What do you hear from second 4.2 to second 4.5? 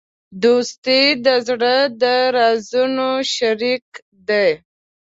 دی.